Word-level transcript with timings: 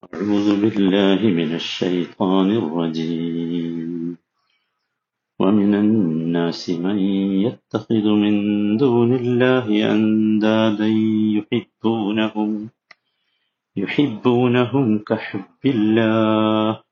أعوذ 0.00 0.60
بالله 0.60 1.20
من 1.22 1.54
الشيطان 1.54 2.50
الرجيم. 2.50 4.16
ومن 5.38 5.74
الناس 5.74 6.70
من 6.70 6.98
يتخذ 7.44 8.06
من 8.08 8.34
دون 8.76 9.12
الله 9.14 9.92
أندادا 9.92 10.88
يحبونهم 11.36 12.68
يحبونهم 13.76 14.98
كحب 14.98 15.62
الله. 15.64 16.82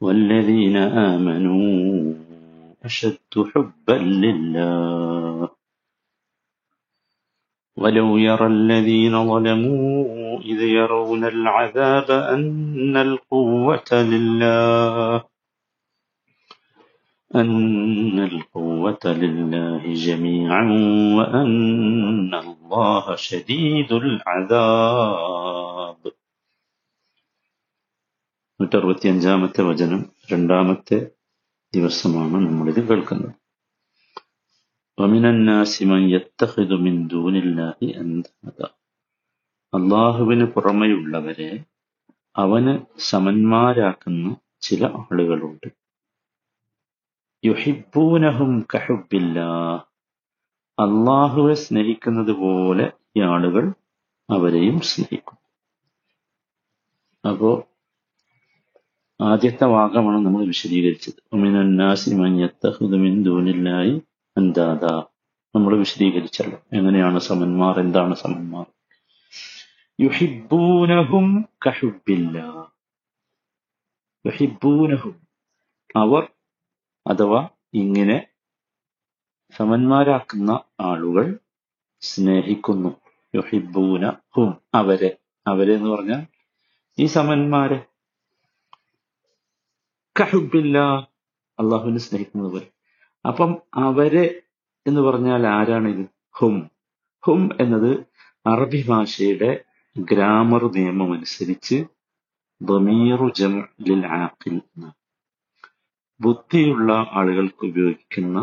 والذين 0.00 0.76
آمنوا 0.76 2.14
أشد 2.84 3.34
حبا 3.54 3.98
لله. 3.98 5.48
ولو 7.76 8.16
يرى 8.16 8.46
الذين 8.46 9.26
ظلموا 9.26 10.23
إذ 10.43 10.59
يرون 10.77 11.25
العذاب 11.25 12.11
أن 12.33 12.97
القوة 12.97 13.89
لله 13.91 15.15
أن 17.31 18.19
القوة 18.19 19.03
لله 19.05 19.93
جميعا 20.05 20.63
وأن 21.17 22.33
الله 22.35 23.05
شديد 23.27 23.89
العذاب 24.03 26.01
നൂറ്ററുപത്തിയഞ്ചാമത്തെ 28.59 29.61
വചനം 29.61 30.01
രണ്ടാമത്തെ 30.31 30.97
ദിവസമാണ് 31.73 32.37
നമ്മളിത് 32.47 32.81
കേൾക്കുന്നത് 32.89 33.35
ومن 34.97 35.25
الناس 35.25 35.73
من 35.83 36.01
يتخذ 36.09 36.69
من 36.77 36.95
دون 37.07 37.35
الله 37.35 37.77
أندادا 37.99 38.67
അള്ളാഹുവിന് 39.74 40.44
പുറമെയുള്ളവരെ 40.44 41.64
അവന് 42.36 42.78
സമന്മാരാക്കുന്ന 42.98 44.36
ചില 44.60 44.86
ആളുകളുണ്ട്. 44.86 45.72
യുഹിബൂനഹും 47.44 48.66
കഹുബില്ല 48.74 49.40
അള്ളാഹുവെ 50.78 51.54
സ്നേഹിക്കുന്നത് 51.54 52.32
പോലെ 52.32 52.92
ഈ 53.16 53.20
ആളുകൾ 53.22 53.72
അവരെയും 54.30 54.80
സ്നേഹിക്കും. 54.80 55.38
അപ്പോ 57.30 57.68
ആദ്യത്തെ 59.20 59.64
ഭാഗമാണ് 59.64 60.26
നമ്മൾ 60.26 60.46
വിശദീകരിച്ചത്. 60.46 61.20
അന്താദ 64.36 64.84
നമ്മൾ 65.56 65.78
വിശദീകരിച്ചല്ലോ 65.78 66.58
എങ്ങനെയാണ് 66.72 67.18
സമന്മാർ 67.18 67.80
എന്താണ് 67.80 68.14
സമന്മാർ? 68.14 68.73
യുഹിബൂനഹും 70.00 71.48
കഹുബില്ല. 71.66 72.38
യുഹിബൂനഹും 74.26 75.28
അവർ 75.96 76.28
അഥവാ 77.06 77.48
ഇങ്ങനെ 77.74 78.26
സമന്മാരാക്കുന്ന 79.56 80.60
ആളുകൾ 80.80 81.38
സ്നേഹിക്കുന്നു. 82.00 83.00
യുഹിബൂന 83.34 84.12
ഹും 84.36 84.60
അവരെ. 84.74 85.16
അവരെ 85.46 85.74
എന്ന് 85.74 85.90
പറഞ്ഞാൽ 85.90 86.26
ഈ 86.98 87.06
സമന്മാരെ. 87.06 87.84
കഹുബില്ല. 90.20 90.78
അള്ളാഹുവിനെ 91.58 91.98
സ്നേഹിക്കുന്നത് 91.98 92.52
പോലെ 92.52 92.66
അപ്പം 93.28 93.62
അവരെ 93.74 94.42
എന്ന് 94.86 95.00
പറഞ്ഞാൽ 95.00 95.46
ആരാണിത്? 95.46 96.06
ഹും. 96.30 96.70
ഹും 97.26 97.48
എന്നത് 97.60 98.06
അറബി 98.46 98.84
ഭാഷയുടെ 98.88 99.64
ഗ്രാമർ 99.96 100.62
നിയമം 100.76 101.10
അനുസരിച്ച് 101.16 101.76
ബുദ്ധിയുള്ള 106.20 106.92
ആളുകൾക്ക് 107.18 107.62
ഉപയോഗിക്കുന്ന 107.66 108.38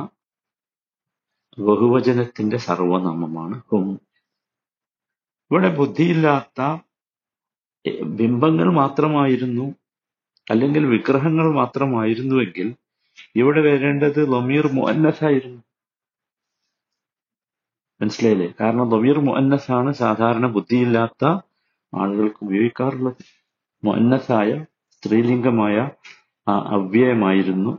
ബഹുവചനത്തിന്റെ 1.68 2.58
സർവനാമമാണ് 2.68 3.56
ഹും. 3.70 3.88
ഇവിടെ 5.52 5.70
ബുദ്ധിയില്ലാത്ത 5.80 6.60
ബിംബങ്ങൾ 8.20 8.68
മാത്രമായിരുന്നു 8.82 9.66
അല്ലെങ്കിൽ 10.48 10.86
വിഗ്രഹങ്ങൾ 10.86 11.48
മാത്രമായിരുന്നുവെങ്കിൽ 11.54 12.68
ഇവിടെ 13.36 13.62
വരേണ്ടത് 13.62 14.22
ലമീർ 14.34 14.66
മുഅന്നസായിരുന്നു. 14.78 15.62
മനസ്സിലായില്ലേ? 18.02 18.54
കാരണം 18.62 18.92
ലമീർ 18.92 19.20
മുഅന്നസാണ് 19.20 19.92
സാധാരണ 19.92 20.48
ബുദ്ധിയില്ലാത്ത 20.48 21.24
ആളുകൾക്ക് 21.94 22.40
ഉപയോഗിക്കാറുള്ളത്. 22.42 23.24
മുഅന്നസായ 23.84 24.66
സ്ത്രീലിംഗമായ 24.92 25.90
ആ 26.48 26.54
അവ്യയമായിരുന്നു 26.78 27.72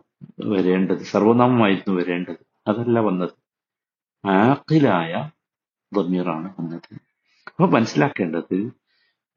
വരേണ്ടത് 0.47 0.99
സർവനാമമായിരുന്നു 0.99 2.00
വരേണ്ടത്. 2.00 2.41
അതല്ല 2.69 2.99
വന്നത്. 3.00 3.34
ആക്കിലായ 4.25 5.12
ദമീറാണ് 5.93 6.54
വന്നത്. 6.59 6.89
അപ്പൊ 7.47 7.66
മനസ്സിലാക്കേണ്ടത് 7.66 8.59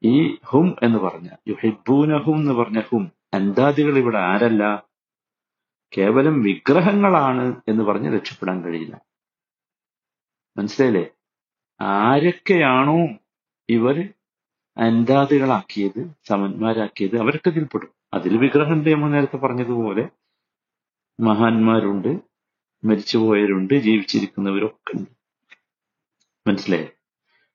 ഈ 0.02 0.36
ഹും 0.44 0.76
എന്ന് 0.82 0.98
പറഞ്ഞ 0.98 1.28
യുഹിബൂനഹും 1.48 2.36
എന്ന് 2.36 2.52
പറഞ്ഞ 2.52 2.80
ഹും 2.80 3.12
അന്താദികൾ 3.34 3.98
ഇവിടെ 3.98 4.18
ആരല്ല? 4.18 4.62
കേവലം 5.98 6.42
വിഗ്രഹങ്ങളാണ് 6.42 7.54
എന്ന് 7.68 7.84
പറഞ്ഞ് 7.84 8.14
രക്ഷപ്പെടാൻ 8.16 8.64
കഴിയില്ല. 8.64 9.05
മനസ്സിലായില്ലേ? 10.58 11.04
ആരൊക്കെയാണോ 11.80 13.08
ഇവർ 13.68 14.14
അന്താദികളാക്കിയത് 14.76 16.10
സമന്മാരാക്കിയത് 16.28 17.20
അവരൊക്കെ 17.20 17.48
ഇതിൽപ്പെടും 17.48 17.92
അതിൽ 18.14 18.36
വിഗ്രഹമുണ്ട് 18.36 18.90
നമ്മൾ 18.90 19.10
നേരത്തെ 19.10 19.36
പറഞ്ഞതുപോലെ. 19.36 20.08
മഹാന്മാരുണ്ട് 21.20 22.20
മരിച്ചുപോയവരുണ്ട് 22.84 23.74
ജീവിച്ചിരിക്കുന്നവരൊക്കെ 23.74 24.98
ഉണ്ട്. 24.98 25.10
മനസ്സിലായോ 26.46 26.88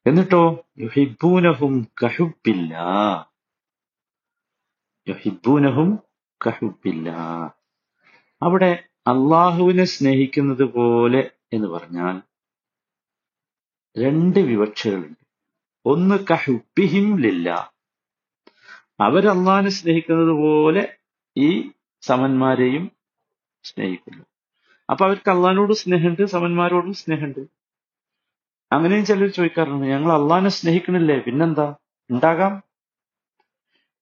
എന്നിട്ടോ? 0.06 0.66
യുഹിബൂനഹും 0.79 1.88
കഹുബില്ല 2.03 2.75
യുഹിബൂനഹും 5.07 6.00
കഹുബില്ല 6.47 7.09
അവിടെ 8.41 8.83
അള്ളാഹുവിനെ 9.07 9.83
സ്നേഹിക്കുന്നത് 9.83 10.63
പോലെ 10.63 11.31
എന്ന് 11.53 11.68
പറഞ്ഞാൽ 11.68 12.31
രണ്ട് 13.97 14.40
വിവക്ഷകളുണ്ട്. 14.40 15.25
ഒന്ന് 15.85 16.25
കഹുബിഹിം 16.31 17.19
ലില്ല. 17.19 17.74
അവരല്ലാനെ 19.00 19.69
സ്നേഹിക്കുന്നത് 19.69 20.29
പോലെ 20.29 20.94
ഈ 21.38 21.72
സമന്മാരെയും 22.01 22.91
സ്നേഹിക്കുന്നു. 23.63 24.24
അപ്പൊ 24.90 25.06
അവർക്ക് 25.06 25.31
അള്ളഹാനോട് 25.31 25.74
സ്നേഹമുണ്ട് 25.74 26.25
സമന്മാരോടും 26.25 26.94
സ്നേഹമുണ്ട്. 26.94 27.47
അങ്ങനെയും 28.72 29.06
ചിലർ 29.06 29.28
ചോദിക്കാറുണ്ട് 29.28 29.88
ഞങ്ങൾ 29.88 30.13
അള്ളാഹിനെ 30.13 30.50
സ്നേഹിക്കണില്ലേ 30.50 31.19
പിന്നെന്താ? 31.19 31.75
ഉണ്ടാകാം? 32.12 32.63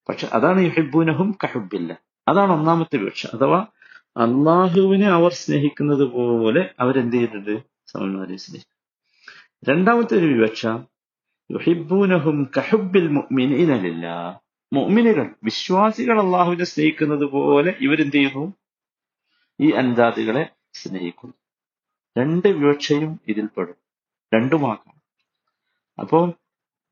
പക്ഷെ 0.10 0.28
അതാണ് 0.34 0.62
യുഹിബൂനഹും 0.62 1.38
കഹുബില്ല. 1.44 1.98
അതാണ് 2.28 2.52
ഒന്നാമത്തെ 2.52 2.98
വിവക്ഷ. 2.98 3.28
അഥവാ 3.28 3.68
അള്ളാഹുവിനെ 4.18 5.08
അവർ 5.08 5.32
സ്നേഹിക്കുന്നത് 5.32 6.04
പോലെ 6.04 6.70
അവരെന്ത് 6.80 7.16
ചെയ്തിട്ടുണ്ട്? 7.16 7.64
സമന്മാരെ 7.88 8.36
സ്നേഹിക്കും 8.36 8.79
രണ്ടാമത്തെ 9.64 10.14
ഒരു 10.20 10.28
വിവക്ഷ 10.34 10.62
യുഹിബൂനഹും 11.50 12.38
കഹുബിൽ 12.58 13.08
മുഅ്മിനീനലില്ല 13.16 14.06
മുഅ്മിനുകൾ 14.72 15.28
വിശ്വാസികൾ 15.48 16.18
അള്ളാഹുവിനെ 16.24 16.66
സ്നേഹിക്കുന്നത് 16.72 17.26
പോലെ 17.34 17.72
ഇവരെന്ത് 17.86 18.16
ചെയ്യുന്നു 18.16 18.44
ഈ 19.60 19.70
അൻദാദികളെ 19.82 20.44
സ്നേഹിക്കുന്നു. 20.82 21.36
രണ്ട് 22.16 22.48
വിവക്ഷയും 22.60 23.12
ഇതിൽപ്പെടും 23.32 23.78
രണ്ടുമാക്കാം 24.32 24.96
അപ്പോ 25.98 26.20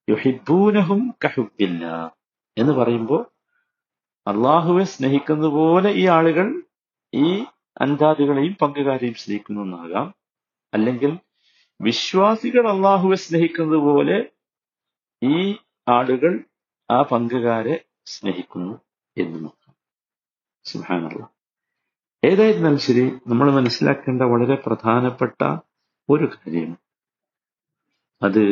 യുഹിബൂനഹും 0.08 1.02
കഹുബില്ല 1.24 1.84
എന്ന് 2.58 2.74
പറയുമ്പോൾ 2.74 3.22
അള്ളാഹുവെ 4.28 4.86
സ്നേഹിക്കുന്നത് 4.96 5.52
പോലെ 5.58 5.90
ഈ 6.02 6.06
ആളുകൾ 6.18 6.48
ഈ 7.14 7.28
അൻദാദികളെയും 7.78 8.54
പങ്കുകാരെയും 8.62 9.16
സ്നേഹിക്കുന്നു 9.22 9.62
എന്നാകാം. 9.66 10.08
അല്ലെങ്കിൽ 10.74 11.12
വിശ്വാസികൾ 11.80 12.68
അള്ളാഹുവെ 12.68 13.16
സ്നേഹിക്കുന്നത് 13.16 13.78
പോലെ 13.78 14.32
ഈ 15.22 15.56
ആളുകൾ 15.88 16.46
ആ 16.92 17.02
പങ്കുകാരെ 17.02 17.86
സ്നേഹിക്കുന്നു 18.06 18.82
എന്ന് 19.18 19.46
നോക്കാം 19.46 19.74
ഏതായിരുന്നാലും 22.24 22.80
ശരി 22.80 23.04
നമ്മൾ 23.28 23.52
മനസ്സിലാക്കേണ്ട 23.52 24.22
വളരെ 24.22 24.56
പ്രധാനപ്പെട്ട 24.56 25.44
ഒരു 26.10 26.26
കാര്യം. 26.26 26.78
അത് 28.22 28.44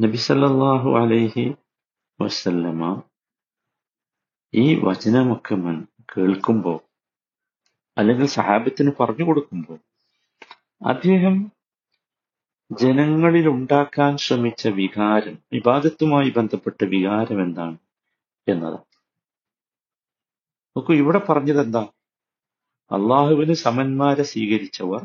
നബിസല്ലാഹു 0.00 0.90
അലൈഹി 0.90 1.54
വസല്ലമ 2.20 3.02
ഈ 4.54 4.80
വചനമൊക്കെ 4.84 5.56
കേൾക്കുമ്പോൾ 6.16 6.80
അല്ലെങ്കിൽ 7.98 8.26
സഹാബത്തിന് 8.26 8.90
പറഞ്ഞു 9.00 9.24
കൊടുക്കുമ്പോൾ 9.24 9.85
അദ്ദേഹം 10.82 11.52
ജനങ്ങളിൽ 12.72 13.48
ഉണ്ടാക്കാൻ 13.48 14.16
ശ്രമിച്ച 14.16 14.68
വികാരം 14.68 15.38
വിവാദത്തുമായി 15.52 16.30
ബന്ധപ്പെട്ട 16.30 16.84
വികാരം 16.84 17.42
എന്താണ് 17.42 17.78
എന്നതാണ് 18.48 18.84
നോക്കൂ 20.76 20.94
ഇവിടെ 20.94 21.18
പറഞ്ഞത് 21.18 21.60
എന്താ? 21.60 21.88
അള്ളാഹുവിന് 22.92 23.52
സമന്മാരെ 23.52 24.22
സ്വീകരിച്ചവർ 24.22 25.02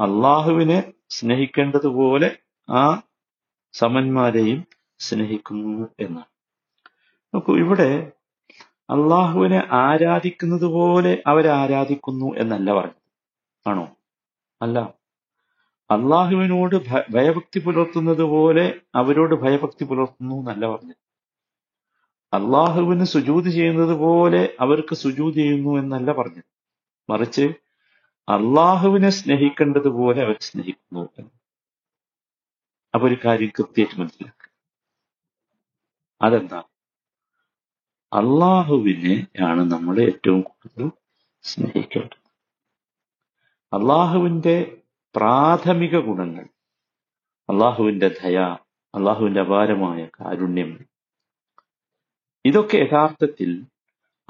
അള്ളാഹുവിനെ 0.00 0.92
സ്നേഹിക്കേണ്ടതുപോലെ 1.10 2.36
ആ 2.70 3.02
സമന്മാരെയും 3.72 4.66
സ്നേഹിക്കുന്നു 4.98 5.88
എന്നാണ്. 6.00 6.30
നോക്കൂ 7.34 7.58
ഇവിടെ 7.58 8.12
അള്ളാഹുവിനെ 8.90 9.68
ആരാധിക്കുന്നത് 9.72 10.66
പോലെ 10.66 11.22
അവരാരാധിക്കുന്നു 11.26 12.34
എന്നല്ല 12.38 12.72
പറഞ്ഞത്. 12.74 13.02
ആണോ? 13.66 13.97
അല്ല. 14.62 14.78
അള്ളാഹുവിനോട് 15.90 16.76
ഭയഭക്തി 17.12 17.60
പുലർത്തുന്നത് 17.64 18.22
പോലെ 18.22 18.80
അവരോട് 18.94 19.34
ഭയഭക്തി 19.34 19.84
പുലർത്തുന്നു 19.84 20.34
എന്നല്ല 20.34 20.66
പറഞ്ഞത്. 20.66 20.96
അള്ളാഹുവിന് 22.32 23.04
സുജൂതി 23.04 23.50
ചെയ്യുന്നത് 23.50 23.94
പോലെ 23.98 24.56
അവർക്ക് 24.60 24.94
സുജൂതി 24.94 25.36
ചെയ്യുന്നു 25.36 25.78
എന്നല്ല 25.78 26.12
പറഞ്ഞു 26.12 26.42
മറിച്ച് 27.10 27.46
അള്ളാഹുവിനെ 28.28 29.08
സ്നേഹിക്കേണ്ടതുപോലെ 29.08 30.24
അവർ 30.24 30.36
സ്നേഹിക്കുന്നു 30.40 31.00
അപ്പൊ 32.94 33.08
ഒരു 33.08 33.16
കാര്യം 33.24 33.50
കൃത്യമായിട്ട് 33.58 34.00
മനസ്സിലാക്കുക. 34.00 34.50
അതെന്താ? 36.22 36.60
അള്ളാഹുവിനെ 38.12 39.26
ആണ് 39.44 39.60
നമ്മൾ 39.70 40.00
ഏറ്റവും 40.00 40.42
കൂടുതൽ 40.42 40.90
സ്നേഹിക്കേണ്ടത്. 41.42 42.17
അള്ളാഹുവിന്റെ 43.72 44.76
പ്രാഥമിക 45.16 45.98
ഗുണങ്ങൾ 45.98 46.48
അള്ളാഹുവിന്റെ 47.50 48.08
ദയ 48.08 48.38
അള്ളാഹുവിന്റെ 48.94 49.40
അപാരമായ 49.40 50.04
കാരുണ്യം. 50.04 50.84
ഇതൊക്കെ 52.44 52.76
യഥാർത്ഥത്തിൽ 52.76 53.64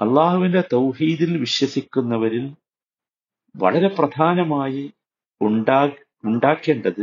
അള്ളാഹുവിന്റെ 0.01 0.63
തൗഹീദിൽ 0.73 1.37
വിശ്വസിക്കുന്നവരിൽ 1.37 2.55
വളരെ 3.55 3.87
പ്രധാനമായി 3.87 4.93
ഉണ്ടാ 5.41 5.89
ഉണ്ടാക്കേണ്ടത് 6.23 7.01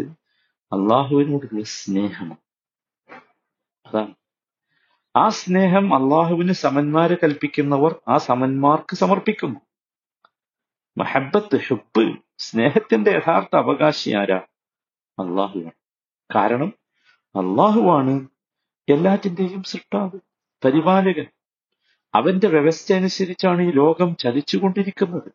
അള്ളാഹുവിനോടുള്ള 0.73 1.63
സ്നേഹമാണ്. 1.63 2.37
അതാണ്. 3.89 4.15
ആ 5.17 5.29
സ്നേഹം 5.29 5.95
അള്ളാഹുവിന് 5.95 6.53
സമന്മാരെ 6.53 7.15
കൽപ്പിക്കുന്നവർ 7.15 7.97
ആ 8.09 8.17
സമന്മാർക്ക് 8.19 8.97
സമർപ്പിക്കുന്നു. 8.97 9.61
മഹബത്ത് 10.99 11.61
ഹുബ് 11.69 12.17
സ്നേഹത്തിന്റെ 12.39 13.11
യഥാർത്ഥ 13.11 13.57
അവകാശി 13.57 14.11
ആരാ? 14.11 14.37
അള്ളാഹുവാണ് 15.19 15.71
കാരണം 16.35 16.73
അള്ളാഹുവാണ് 17.29 18.29
എല്ലാറ്റിന്റെയും 18.89 19.63
സൃഷ്ടാവ് 19.63 20.21
പരിപാലകൻ. 20.65 21.27
അവന്റെ 22.15 22.49
വ്യവസ്ഥ 22.49 22.93
അനുസരിച്ചാണ് 22.93 23.63
ഈ 23.63 23.71
ലോകം 23.71 24.17
ചലിച്ചുകൊണ്ടിരിക്കുന്നത്. 24.17 25.33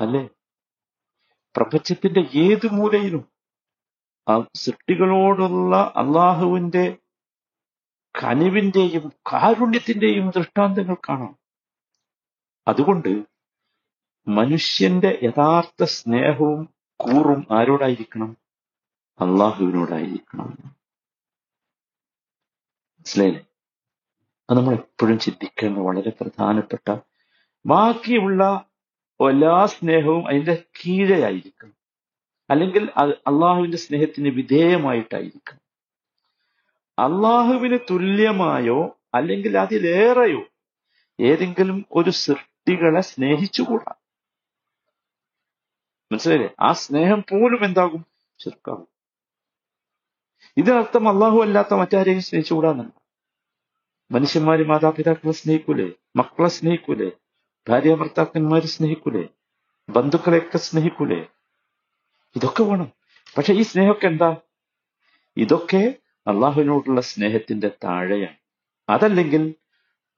അല്ലേ? 0.00 0.28
പ്രപഞ്ചത്തിന്റെ 1.56 2.20
ഏത് 2.20 2.66
മൂലയിലും 2.66 3.24
സൃഷ്ടികളോടുള്ള 4.54 5.92
അള്ളാഹുവിന്റെ 5.96 6.96
കനിവിന്റെയും 8.22 9.12
കാരുണ്യത്തിന്റെയും 9.32 10.30
ദൃഷ്ടാന്തങ്ങൾ 10.30 10.94
കാണാം. 10.94 11.38
അതുകൊണ്ട് 12.68 13.35
മനുഷ്യന്റെ 14.28 15.18
യഥാർത്ഥ 15.22 15.84
സ്നേഹവും 15.84 16.68
കൂറും 16.96 17.46
ആരോടായിരിക്കണം? 17.50 18.36
അള്ളാഹുവിനോടായിരിക്കണം. 19.20 20.46
മനസ്സിലായില്ലേ? 22.98 23.46
അത് 24.50 24.58
നമ്മൾ 24.58 24.72
എപ്പോഴും 24.72 25.18
ചിന്തിക്കേണ്ട 25.18 25.78
വളരെ 25.78 26.12
പ്രധാനപ്പെട്ട 26.20 26.96
ബാക്കിയുള്ള 27.66 28.64
എല്ലാ 29.28 29.66
സ്നേഹവും 29.66 30.28
അതിന്റെ 30.28 30.64
കീഴെയായിരിക്കണം. 30.80 31.74
അല്ലെങ്കിൽ 32.50 32.90
അള്ളാഹുവിന്റെ 32.96 33.76
സ്നേഹത്തിന് 33.76 34.28
വിധേയമായിട്ടായിരിക്കണം. 34.28 35.60
അള്ളാഹുവിന് 36.98 37.78
തുല്യമായോ 37.90 38.98
അല്ലെങ്കിൽ 39.14 39.58
അതിലേറെയോ 39.58 40.44
ഏതെങ്കിലും 41.20 41.86
ഒരു 41.92 42.10
സൃഷ്ടികളെ 42.10 43.00
സ്നേഹിച്ചുകൂടാ? 43.00 43.94
മനസ്സിലായില്ലേ? 46.12 46.54
ആ 46.60 46.72
സ്നേഹം 46.72 47.20
പോലും 47.20 47.64
എന്താകും? 47.64 48.06
ചെറുക്കാവും 48.38 48.88
ഇതിനർത്ഥം 50.56 51.08
അള്ളാഹു 51.08 51.40
അല്ലാത്ത 51.40 51.74
മറ്റാരെയും 51.74 52.22
സ്നേഹിച്ചുകൂടാന്നല്ല 52.22 53.00
മനുഷ്യന്മാര് 54.10 54.66
മാതാപിതാക്കളെ 54.66 55.32
സ്നേഹിക്കൂലേ? 55.32 55.90
മക്കളെ 56.16 56.48
സ്നേഹിക്കൂലേ? 56.48 57.10
ഭാര്യ 57.68 57.94
ഭർത്താക്കന്മാരെ 57.94 58.66
സ്നേഹിക്കൂലേ? 58.66 59.28
ബന്ധുക്കളെയൊക്കെ 59.88 60.58
സ്നേഹിക്കൂലേ? 60.58 61.26
ഇതൊക്കെ 62.36 62.62
വേണം. 62.62 62.92
പക്ഷെ 63.38 63.52
ഈ 63.52 63.62
സ്നേഹമൊക്കെ 63.62 64.06
എന്താ? 64.06 64.36
ഇതൊക്കെ 65.36 65.94
അള്ളാഹുവിനോടുള്ള 66.26 67.00
സ്നേഹത്തിന്റെ 67.00 67.68
താഴെയാണ്. 67.84 68.36
അതല്ലെങ്കിൽ 68.88 69.54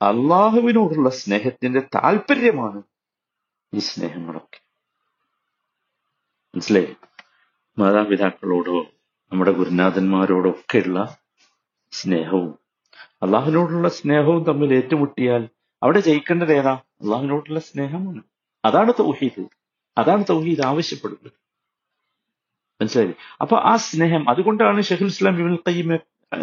അള്ളാഹുവിനോടുള്ള 0.02 1.10
സ്നേഹത്തിന്റെ 1.10 1.80
താല്പര്യമാണ് 1.80 2.82
ഈ 3.74 3.78
സ്നേഹങ്ങളൊക്കെ. 3.78 4.67
മനസ്സിലായി 6.58 6.96
മാതാപിതാക്കളോടോ 7.78 8.82
നമ്മുടെ 9.32 9.50
ഗുരുനാഥന്മാരോടോ 9.50 10.50
ഒക്കെയുള്ള 10.50 11.16
സ്നേഹവും. 11.90 12.58
അള്ളാഹുവിനോടുള്ള 13.22 13.88
സ്നേഹവും 13.88 14.44
തമ്മിൽ 14.44 14.74
ഏറ്റുമുട്ടിയാൽ 14.74 15.48
അവിടെ 15.82 16.00
ജയിക്കേണ്ടത് 16.00 16.52
ഏതാ? 16.52 16.72
അള്ളാഹുവിനോടുള്ള 16.72 17.60
സ്നേഹമാണ്. 17.60 18.22
അതാണ് 18.64 18.92
തൗഹീദ്. 19.00 19.48
അതാണ് 19.98 20.24
തൗഹീദ് 20.30 20.66
ആവശ്യപ്പെടുന്നത്. 20.66 21.32
മനസ്സിലായി 22.80 23.14
അപ്പൊ 23.40 23.56
ആ 23.56 23.76
സ്നേഹം 23.76 24.30
അതുകൊണ്ടാണ് 24.30 24.82
ഷെഹുൽ 24.82 25.06
ഇസ്ലാം 25.06 25.40
ഇബിൻ 25.40 25.54
ഖയ്യിം 25.54 25.96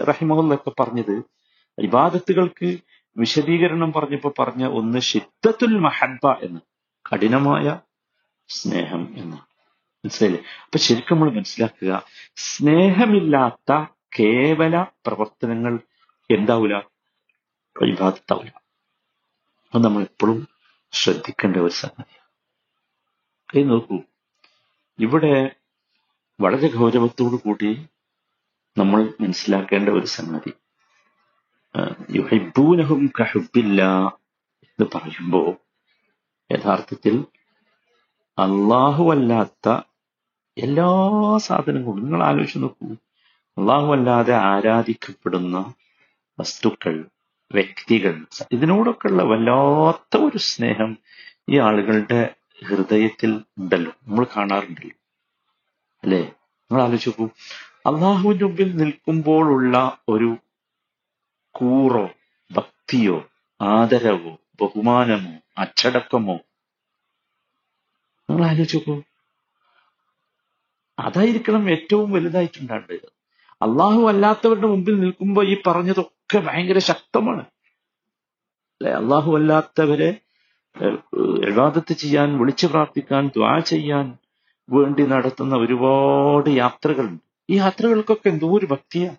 റഹിമഹുല്ലൊക്കെ 0.04 0.72
പറഞ്ഞത് 0.80 1.24
ഇബാദത്തുകൾക്ക് 1.82 2.78
വിശദീകരണം 3.18 3.94
പറഞ്ഞപ്പോ 3.94 4.34
പറഞ്ഞ 4.40 4.68
ഒന്ന് 4.68 5.00
ഷിദ്ദത്തുൽ 5.00 5.80
മഹബ 5.80 6.32
എന്ന് 6.32 6.60
കഠിനമായ 7.14 7.80
സ്നേഹം 8.48 9.14
എന്ന്. 9.18 9.55
മനസ്സിലായില്ലേ? 10.06 10.44
അപ്പൊ 10.64 10.78
ശരിക്കും 10.78 11.16
നമ്മൾ 11.16 11.32
മനസ്സിലാക്കുക 11.32 12.06
സ്നേഹമില്ലാത്ത 12.36 13.86
കേവല 14.20 14.86
പ്രവർത്തനങ്ങൾ 15.06 15.80
എന്താവൂല? 16.32 16.76
ഇബാദത്താവൂല 17.82 18.48
അത് 19.76 19.84
നമ്മൾ 19.84 20.02
എപ്പോഴും 20.02 20.48
ശ്രദ്ധിക്കേണ്ട 20.92 21.58
ഒരു 21.58 21.72
സംഗതിയാണ്. 21.72 22.30
സംഗതി 23.52 23.64
നോക്കൂ. 23.64 23.98
ഇവിടെ 25.00 25.56
വളരെ 26.40 26.68
ഗൗരവത്തോടു 26.68 27.36
കൂടി 27.36 27.88
നമ്മൾ 28.78 29.14
മനസ്സിലാക്കേണ്ട 29.22 29.90
ഒരു 29.90 30.06
സംഗതി. 30.06 30.54
യുഹൈബൂനഹും 32.16 33.12
കഹുബില്ല 33.20 34.08
എന്ന് 34.64 34.86
പറയുമ്പോ 34.96 35.56
യഥാർത്ഥത്തിൽ 36.52 37.26
അള്ളാഹു 38.38 39.12
അല്ലാത്ത 39.12 39.70
എല്ലാ 40.58 40.86
സാധനങ്ങളും 41.38 42.04
നിങ്ങൾ 42.04 42.24
ആലോചിച്ച് 42.24 42.60
നോക്കൂ. 42.60 42.88
അള്ളാഹു 43.58 43.92
അല്ലാതെ 43.92 44.34
ആരാധിക്കപ്പെടുന്ന 44.34 45.74
വസ്തുക്കൾ 46.40 47.06
വ്യക്തികൾ 47.52 48.26
ഇതിനോടൊക്കെയുള്ള 48.52 49.24
വല്ലാത്ത 49.24 50.22
ഒരു 50.22 50.38
സ്നേഹം 50.38 50.98
ഈ 51.50 51.60
ആളുകളുടെ 51.60 52.36
ഹൃദയത്തിൽ 52.68 53.42
ഉണ്ടല്ലോ. 53.58 53.92
നമ്മൾ 54.08 54.26
കാണാറുണ്ടല്ലോ. 54.38 54.96
അല്ലേ? 56.04 56.22
നിങ്ങൾ 56.22 56.82
ആലോചിച്ച് 56.82 57.10
നോക്കൂ. 57.10 57.26
അള്ളാഹുവിന്റെ 57.86 58.46
മുമ്പിൽ 58.46 58.78
നിൽക്കുമ്പോഴുള്ള 58.78 59.98
ഒരു 60.10 60.38
കൂറോ 61.52 62.10
ഭക്തിയോ 62.52 63.30
ആദരവോ 63.62 64.38
ബഹുമാനമോ 64.62 65.34
അച്ചടക്കമോ? 65.58 66.34
നിങ്ങൾ 68.30 68.46
ആലോചിച്ച് 68.46 68.78
നോക്കൂ. 68.78 69.15
അതായിരിക്കണം 71.00 71.70
ഏറ്റവും 71.70 72.12
വലുതായിട്ടുണ്ടാകേണ്ടത് 72.12 73.16
അള്ളാഹു 73.62 74.02
അല്ലാത്തവരുടെ 74.08 74.68
മുമ്പിൽ 74.68 75.00
നിൽക്കുമ്പോൾ 75.00 75.48
ഈ 75.48 75.58
പറഞ്ഞതൊക്കെ 75.68 76.38
ഭയങ്കര 76.38 76.78
ശക്തമാണ്. 76.78 77.42
അല്ലെ? 77.42 78.94
അള്ളാഹു 78.94 79.36
അല്ലാത്തവരെ 79.36 80.16
വിവാദത്ത് 81.24 81.94
ചെയ്യാൻ 81.94 82.38
വിളിച്ചു 82.40 82.68
പ്രാർത്ഥിക്കാൻ 82.68 83.28
ദ്വാ 83.28 83.60
ചെയ്യാൻ 83.60 84.18
വേണ്ടി 84.70 85.06
നടത്തുന്ന 85.06 85.56
ഒരുപാട് 85.56 86.50
യാത്രകളുണ്ട്. 86.50 87.24
ഈ 87.50 87.58
യാത്രകൾക്കൊക്കെ 87.58 88.30
എന്തോ 88.30 88.58
ഒരു 88.58 88.66
ഭക്തിയാണ് 88.66 89.16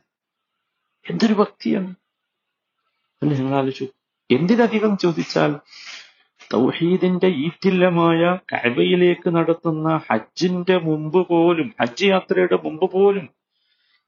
എന്തൊരു 1.11 1.35
ഭക്തിയാണ്? 1.35 1.95
അല്ലെ? 3.23 3.37
നിങ്ങൾ 3.37 3.54
ആലോചിച്ചു. 3.59 3.87
എന്തിനധികം 4.30 4.97
ചോദിച്ചാൽ 4.97 5.52
തൗഹീദിന്റെ 6.50 7.29
ഈറ്റില്ലമായ 7.45 8.21
കഅബയിലേക്ക് 8.50 9.29
നടത്തുന്ന 9.37 9.88
ഹജ്ജിന്റെ 10.09 10.76
മുമ്പ് 10.88 11.21
പോലും 11.31 11.69
ഹജ്ജ് 11.81 12.09
യാത്രയുടെ 12.11 12.59
മുമ്പ് 12.65 12.87
പോലും 12.93 13.26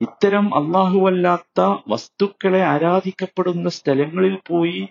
ഇത്തരം 0.00 0.46
അല്ലാഹുവല്ലാത്ത 0.54 1.60
വസ്തുക്കളെ 1.92 2.60
ആരാധിക്കപ്പെടുന്ന 2.72 3.68
സ്ഥലങ്ങളിൽ 3.78 4.36
പോയി 4.48 4.82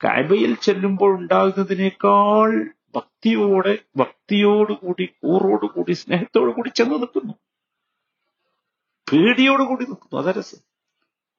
കഅബയിൽ 0.00 0.52
ചെല്ലുമ്പോൾ 0.66 1.12
ഉണ്ടാകുന്നതിനേക്കാൾ 1.18 2.50
ഭക്തിയോടെ 2.96 3.72
ഭക്തിയോടുകൂടി 3.96 5.06
കൂറോടുകൂടി 5.20 5.94
സ്നേഹത്തോടുകൂടി 6.02 6.70
ചെന്ന് 6.78 6.96
നിൽക്കുന്നു. 7.02 7.34
പേടിയോടുകൂടി 9.06 9.84
നിൽക്കുന്നു. 9.90 10.16
അതരസ് 10.22 10.54
രസം 10.54 10.64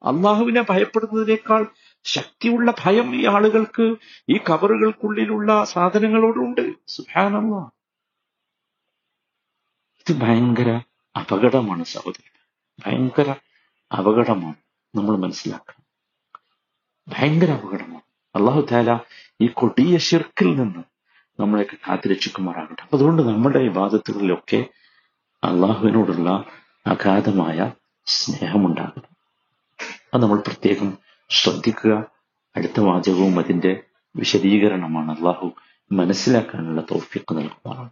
അള്ളാഹുവിനെ 0.01 0.61
ഭയപ്പെടുന്നതിനേക്കാൾ 0.69 1.63
ശക്തിയുള്ള 2.03 2.73
ഭയം 2.85 3.15
ഈ 3.15 3.25
ആളുകൾക്ക് 3.25 3.95
ഈ 4.29 4.37
കബറുകൾക്കുള്ളിലുള്ള 4.37 5.63
സാധനങ്ങളോടുണ്ട് 5.63 6.73
സുഹാനല്ല 6.87 7.79
ഇത് 10.09 10.17
ഭയങ്കര 10.17 10.81
അപകടമാണ് 11.19 11.83
സഹോദരൻ 11.83 12.29
ഭയങ്കര 12.85 13.35
അപകടമാണ്. 13.97 14.55
നമ്മൾ 14.95 15.17
മനസ്സിലാക്കണം. 15.17 15.83
ഭയങ്കര 17.07 17.51
അപകടമാണ്. 17.51 18.01
അള്ളാഹു 18.35 18.61
താല 18.71 18.99
ഈ 19.41 19.47
കൊടിയ 19.47 19.97
ശിർക്കിൽ 19.97 20.55
നിന്ന് 20.55 20.83
നമ്മളെയൊക്കെ 21.41 21.77
കാത്തിരക്ഷിക്കുമാറാകട്ടെ. 21.89 22.81
അപ്പൊ 22.81 22.97
അതുകൊണ്ട് 22.97 23.21
നമ്മുടെ 23.21 23.59
വിവാദത്തുകളിലൊക്കെ 23.59 24.65
അള്ളാഹുവിനോടുള്ള 25.43 26.45
അഗാധമായ 26.87 27.71
സ്നേഹമുണ്ടാകണം. 28.05 29.17
അത് 30.13 30.21
നമ്മൾ 30.21 30.39
പ്രത്യേകം 30.39 30.97
ശ്രദ്ധിക്കുക. 31.29 31.93
അടുത്ത 32.55 32.79
വാചകവും 32.79 33.39
അതിന്റെ 33.39 33.83
വിശദീകരണമാണ്. 34.15 35.11
അള്ളാഹു 35.17 35.51
മനസ്സിലാക്കാനുള്ള 35.91 36.81
തോഫിക്ക് 36.81 37.37
നൽകുമാറാണ് 37.37 37.89